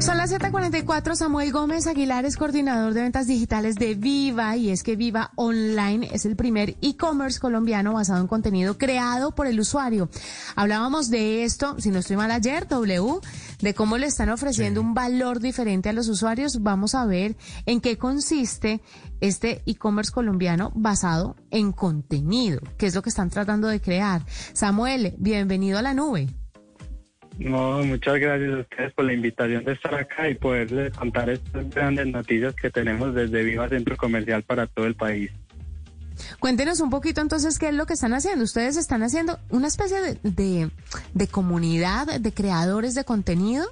[0.00, 1.14] Son las 7:44.
[1.14, 6.08] Samuel Gómez Aguilar es coordinador de ventas digitales de Viva y es que Viva Online
[6.10, 10.08] es el primer e-commerce colombiano basado en contenido creado por el usuario.
[10.56, 13.20] Hablábamos de esto, si no estoy mal ayer, W,
[13.60, 16.62] de cómo le están ofreciendo un valor diferente a los usuarios.
[16.62, 17.36] Vamos a ver
[17.66, 18.80] en qué consiste
[19.20, 24.24] este e-commerce colombiano basado en contenido, que es lo que están tratando de crear.
[24.54, 26.39] Samuel, bienvenido a la nube.
[27.40, 31.68] No, muchas gracias a ustedes por la invitación de estar acá y poderles contar estas
[31.70, 35.30] grandes noticias que tenemos desde Viva Centro Comercial para todo el país.
[36.38, 38.44] Cuéntenos un poquito entonces qué es lo que están haciendo.
[38.44, 40.70] Ustedes están haciendo una especie de, de,
[41.14, 43.66] de comunidad de creadores de contenido.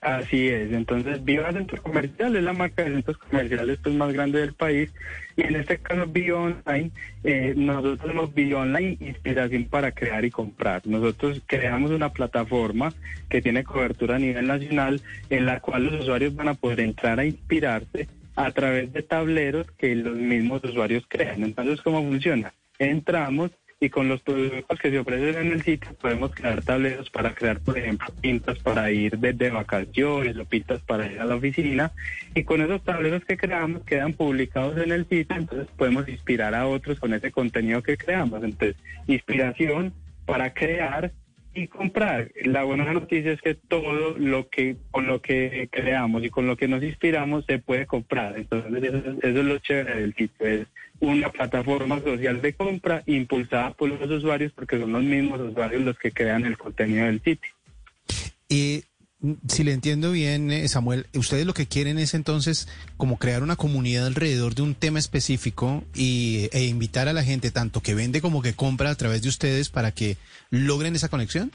[0.00, 4.40] Así es, entonces Viva Centro Comercial es la marca de centros comerciales pues, más grande
[4.40, 4.90] del país
[5.36, 6.90] y en este caso Viva Online,
[7.22, 10.86] eh, nosotros tenemos Viva Online Inspiración para crear y comprar.
[10.86, 12.94] Nosotros creamos una plataforma
[13.28, 17.20] que tiene cobertura a nivel nacional en la cual los usuarios van a poder entrar
[17.20, 21.42] a inspirarse a través de tableros que los mismos usuarios crean.
[21.42, 22.54] Entonces, ¿cómo funciona?
[22.78, 23.50] Entramos
[23.82, 27.60] y con los productos que se ofrecen en el sitio podemos crear tableros para crear,
[27.60, 31.90] por ejemplo, pintas para ir desde vacaciones o pintas para ir a la oficina
[32.34, 36.66] y con esos tableros que creamos quedan publicados en el sitio, entonces podemos inspirar a
[36.66, 38.44] otros con ese contenido que creamos.
[38.44, 39.94] Entonces, inspiración
[40.26, 41.12] para crear
[41.54, 42.30] y comprar.
[42.44, 46.56] La buena noticia es que todo lo que con lo que creamos y con lo
[46.56, 48.36] que nos inspiramos se puede comprar.
[48.36, 50.46] Entonces eso, es lo chévere del sitio.
[50.46, 50.66] Es
[51.00, 55.98] una plataforma social de compra impulsada por los usuarios porque son los mismos usuarios los
[55.98, 57.50] que crean el contenido del sitio.
[58.48, 58.84] Y
[59.48, 63.56] si le entiendo bien, eh, Samuel, ustedes lo que quieren es entonces como crear una
[63.56, 68.22] comunidad alrededor de un tema específico y, e invitar a la gente, tanto que vende
[68.22, 70.16] como que compra a través de ustedes, para que
[70.50, 71.52] logren esa conexión.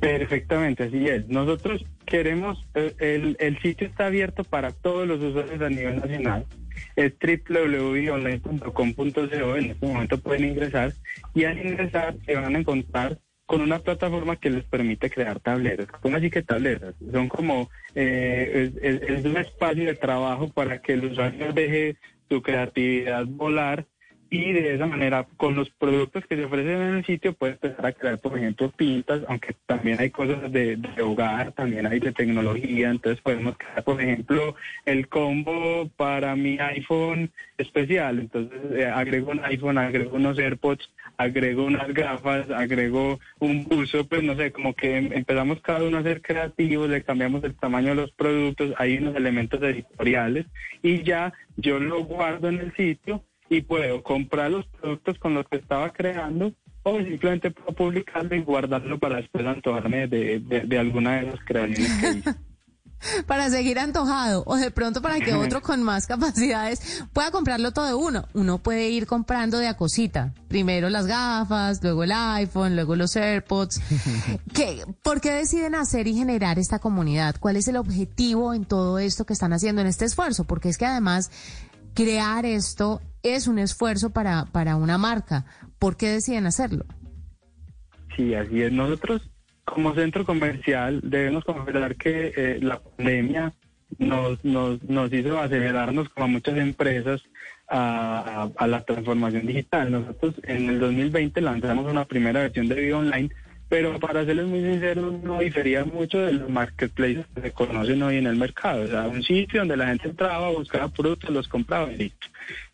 [0.00, 1.28] Perfectamente, así es.
[1.28, 6.46] Nosotros queremos, eh, el, el sitio está abierto para todos los usuarios a nivel nacional.
[6.96, 9.56] Es www.online.com.co.
[9.56, 10.92] En este momento pueden ingresar
[11.32, 15.88] y al ingresar se van a encontrar con una plataforma que les permite crear tableros.
[16.00, 16.94] ¿Cómo así que tableros?
[17.12, 21.96] Son como, eh, es, es, un espacio de trabajo para que el usuario deje
[22.28, 23.86] su creatividad volar
[24.34, 27.86] y de esa manera con los productos que se ofrecen en el sitio puede empezar
[27.86, 32.12] a crear por ejemplo pintas aunque también hay cosas de, de, hogar también hay de
[32.12, 34.56] tecnología entonces podemos crear por ejemplo
[34.86, 38.18] el combo para mi iPhone especial.
[38.18, 44.22] Entonces eh, agrego un iPhone agrego unos AirPods agrego unas gafas agrego un buzo pues
[44.24, 47.90] no sé como que em, empezamos cada uno a ser creativos le cambiamos el tamaño
[47.90, 50.46] de los productos hay unos elementos editoriales
[50.82, 55.46] y ya yo lo guardo en el sitio y puedo comprar los productos con los
[55.48, 60.78] que estaba creando o simplemente puedo publicarlo y guardarlo para después antojarme de, de, de
[60.78, 62.34] alguna de las creaciones que hice.
[63.26, 67.86] para seguir antojado o de pronto para que otro con más capacidades pueda comprarlo todo
[67.86, 68.26] de uno.
[68.34, 70.32] Uno puede ir comprando de a cosita.
[70.48, 73.80] Primero las gafas, luego el iPhone, luego los AirPods.
[74.54, 77.36] ¿Qué, ¿Por qué deciden hacer y generar esta comunidad?
[77.38, 80.44] ¿Cuál es el objetivo en todo esto que están haciendo en este esfuerzo?
[80.44, 81.30] Porque es que además
[81.94, 85.46] crear esto es un esfuerzo para, para una marca.
[85.78, 86.84] ¿Por qué deciden hacerlo?
[88.16, 88.72] Sí, así es.
[88.72, 89.30] Nosotros
[89.64, 93.52] como centro comercial debemos confesar que eh, la pandemia
[93.98, 97.22] nos, nos, nos hizo acelerarnos como muchas empresas
[97.68, 99.90] a, a, a, la transformación digital.
[99.90, 103.30] Nosotros en el 2020 lanzamos una primera versión de Vivo Online
[103.74, 108.18] pero para serles muy sinceros, no difería mucho de los marketplaces que se conocen hoy
[108.18, 108.84] en el mercado.
[108.84, 112.28] O sea, un sitio donde la gente entraba, buscaba productos, los compraba y listo.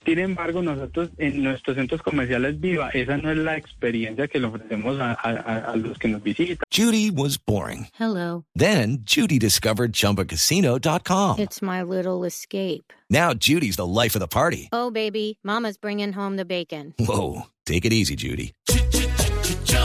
[0.04, 4.48] Sin embargo, nosotros en nuestros centros comerciales Viva, esa no es la experiencia que le
[4.48, 6.58] ofrecemos a, a, a los que nos visitan.
[6.70, 7.86] Judy was boring.
[7.98, 8.44] Hello.
[8.54, 11.38] Then, Judy discovered ChumbaCasino.com.
[11.38, 12.92] It's my little escape.
[13.08, 14.68] Now, Judy's the life of the party.
[14.70, 16.92] Oh, baby, mama's bringing home the bacon.
[16.98, 18.52] Whoa, take it easy, Judy.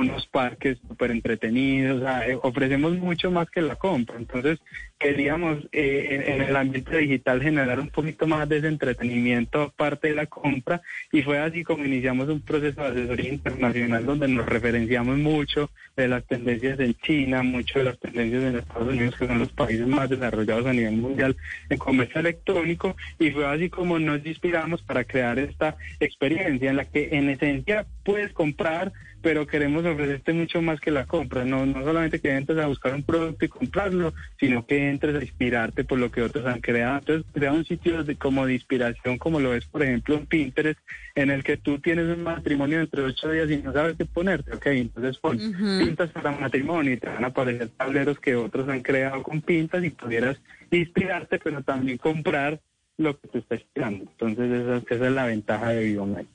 [0.00, 4.16] unos parques súper entretenidos, eh, ofrecemos mucho más que la compra.
[4.16, 4.58] Entonces,
[4.98, 10.08] queríamos eh, en, en el ambiente digital generar un poquito más de ese entretenimiento aparte
[10.08, 14.46] de la compra y fue así como iniciamos un proceso de asesoría internacional donde nos
[14.46, 19.26] referenciamos mucho de las tendencias en China, mucho de las tendencias en Estados Unidos, que
[19.26, 21.36] son los países más desarrollados a nivel mundial
[21.70, 26.84] en comercio electrónico y fue así como nos inspiramos para crear esta experiencia en la
[26.84, 31.84] que en esencia puedes comprar pero queremos ofrecerte mucho más que la compra, no, no
[31.84, 35.98] solamente que entres a buscar un producto y comprarlo, sino que entres a inspirarte por
[35.98, 36.98] lo que otros han creado.
[36.98, 40.80] Entonces, crea un sitio de, como de inspiración, como lo es, por ejemplo, en Pinterest,
[41.14, 44.54] en el que tú tienes un matrimonio entre ocho días y no sabes qué ponerte,
[44.54, 48.80] ok, entonces pon pintas para matrimonio y te van a aparecer tableros que otros han
[48.80, 50.40] creado con pintas y pudieras
[50.70, 52.60] inspirarte, pero también comprar
[52.96, 54.04] lo que te está inspirando.
[54.04, 56.28] Entonces, esa, esa es la ventaja de Online.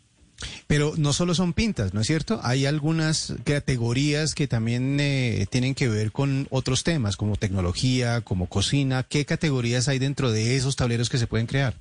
[0.67, 2.39] Pero no solo son pintas, ¿no es cierto?
[2.43, 8.47] Hay algunas categorías que también eh, tienen que ver con otros temas, como tecnología, como
[8.47, 9.03] cocina.
[9.03, 11.75] ¿Qué categorías hay dentro de esos tableros que se pueden crear?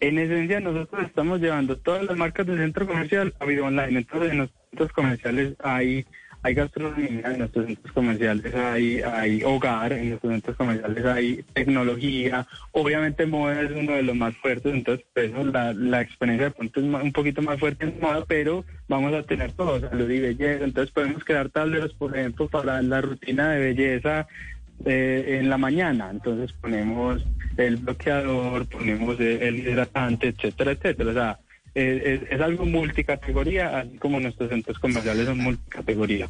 [0.00, 3.98] En esencia, nosotros estamos llevando todas las marcas del centro comercial a video online.
[3.98, 6.04] Entonces, en los centros comerciales hay
[6.46, 12.46] hay gastronomía, en nuestros centros comerciales hay, hay hogar, en nuestros centros comerciales hay tecnología,
[12.70, 16.78] obviamente moda es uno de los más fuertes, entonces pues, la, la experiencia de pronto
[16.78, 20.64] es un poquito más fuerte en moda, pero vamos a tener todo, salud y belleza,
[20.64, 24.28] entonces podemos crear tableros, por ejemplo, para la rutina de belleza
[24.84, 27.26] eh, en la mañana, entonces ponemos
[27.56, 31.38] el bloqueador, ponemos el hidratante, etcétera, etcétera, o sea,
[31.76, 36.28] es, es, algo multicategoría, así como nuestros centros comerciales son multicategoría.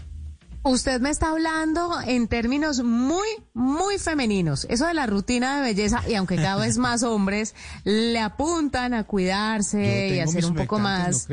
[0.65, 4.67] Usted me está hablando en términos muy, muy femeninos.
[4.69, 7.55] Eso de la rutina de belleza, y aunque cada vez más hombres
[7.85, 11.29] le apuntan a cuidarse y a ser un poco más...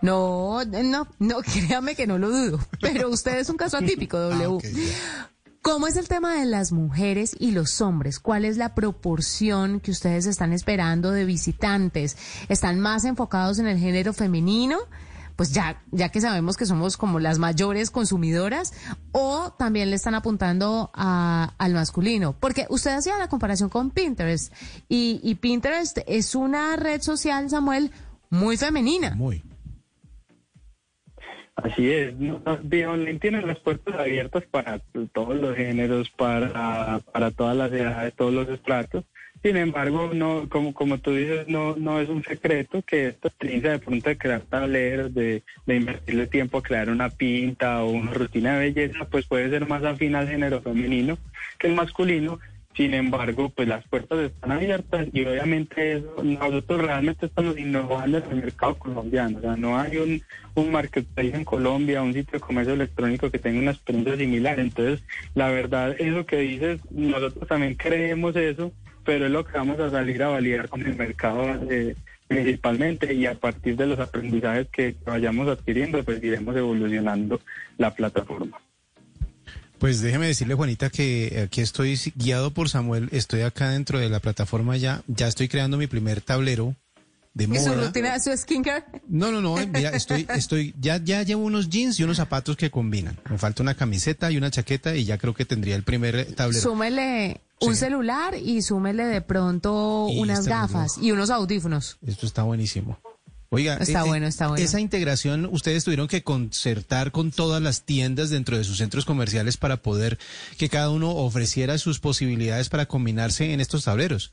[0.00, 2.60] No, no, no, créame que no lo dudo.
[2.80, 4.44] Pero usted es un caso atípico, W.
[4.44, 4.92] Ah, okay,
[5.70, 8.20] ¿Cómo es el tema de las mujeres y los hombres?
[8.20, 12.16] ¿Cuál es la proporción que ustedes están esperando de visitantes?
[12.48, 14.78] ¿Están más enfocados en el género femenino?
[15.36, 18.72] Pues ya, ya que sabemos que somos como las mayores consumidoras,
[19.12, 22.34] o también le están apuntando al masculino.
[22.40, 24.50] Porque usted hacía la comparación con Pinterest,
[24.88, 27.92] y Pinterest es una red social, Samuel,
[28.30, 29.14] muy femenina.
[29.14, 29.44] Muy.
[31.62, 32.14] Así es,
[32.44, 34.78] Online tiene las puertas abiertas para
[35.12, 39.04] todos los géneros, para, para todas las edades, todos los estratos.
[39.42, 43.72] Sin embargo, no, como, como tú dices, no, no es un secreto que esta experiencia
[43.72, 48.12] de pronto de crear tableros, de, de invertirle tiempo a crear una pinta o una
[48.12, 51.18] rutina de belleza, pues puede ser más afín al género femenino
[51.58, 52.38] que el masculino.
[52.78, 58.30] Sin embargo, pues las puertas están abiertas y obviamente eso, nosotros realmente estamos innovando en
[58.30, 59.38] el mercado colombiano.
[59.38, 60.22] O sea, no hay un,
[60.54, 64.60] un marketplace en Colombia, un sitio de comercio electrónico que tenga una experiencia similar.
[64.60, 65.02] Entonces,
[65.34, 68.70] la verdad, eso que dices, nosotros también creemos eso,
[69.04, 71.96] pero es lo que vamos a salir a validar con el mercado eh,
[72.28, 77.40] principalmente y a partir de los aprendizajes que vayamos adquiriendo, pues iremos evolucionando
[77.76, 78.60] la plataforma.
[79.78, 84.20] Pues déjeme decirle, Juanita, que aquí estoy guiado por Samuel, estoy acá dentro de la
[84.20, 86.74] plataforma ya, ya estoy creando mi primer tablero
[87.34, 87.60] de moda.
[87.60, 88.84] ¿Y su rutina, su skincare?
[89.06, 92.70] No, no, no, mira, estoy, estoy, ya, ya llevo unos jeans y unos zapatos que
[92.70, 93.16] combinan.
[93.30, 96.60] Me falta una camiseta y una chaqueta y ya creo que tendría el primer tablero.
[96.60, 101.98] Súmele un celular y súmele de pronto Y unas este gafas y unos audífonos.
[102.04, 102.98] Esto está buenísimo.
[103.50, 104.62] Oiga, Está eh, bueno, está bueno.
[104.62, 109.56] Esa integración ustedes tuvieron que concertar con todas las tiendas dentro de sus centros comerciales
[109.56, 110.18] para poder
[110.58, 114.32] que cada uno ofreciera sus posibilidades para combinarse en estos tableros.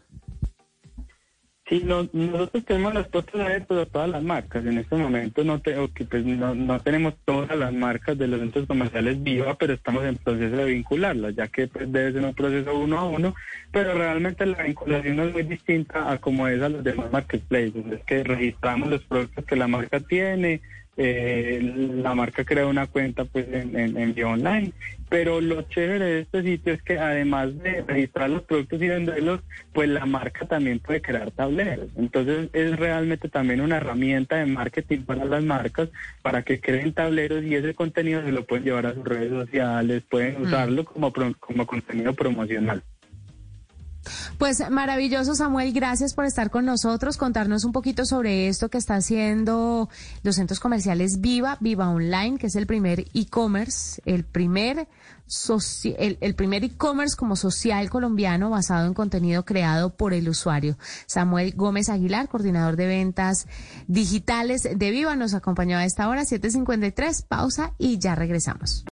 [1.68, 4.64] Sí, no- nosotros tenemos las puertas abiertas a todas las marcas.
[4.66, 5.76] En este momento no, te-
[6.10, 10.16] pues, no, no tenemos todas las marcas de los centros comerciales viva, pero estamos en
[10.18, 13.34] proceso de vincularlas, ya que pues, debe ser un proceso uno a uno,
[13.72, 17.84] pero realmente la vinculación es muy distinta a como es a los demás marketplaces.
[17.92, 20.62] Es que registramos los productos que la marca tiene,
[20.98, 21.60] eh,
[22.04, 24.72] la marca crea una cuenta pues en, en, en Bio online,
[25.10, 29.42] pero lo chévere de este sitio es que además de registrar los productos y venderlos,
[29.74, 31.88] pues la marca también puede crear tableros.
[31.96, 35.90] Entonces es realmente también una herramienta de marketing para las marcas
[36.22, 40.04] para que creen tableros y ese contenido se lo pueden llevar a sus redes sociales,
[40.10, 42.82] pueden usarlo como, pro- como contenido promocional.
[44.38, 45.72] Pues maravilloso, Samuel.
[45.72, 49.90] Gracias por estar con nosotros, contarnos un poquito sobre esto que está haciendo
[50.24, 54.88] los centros comerciales Viva, Viva Online, que es el primer e-commerce, el primer
[55.98, 60.78] el, primer e-commerce como social colombiano basado en contenido creado por el usuario.
[61.08, 63.48] Samuel Gómez Aguilar, coordinador de ventas
[63.88, 68.86] digitales de Viva, nos acompañó a esta hora, 7.53, pausa y ya regresamos.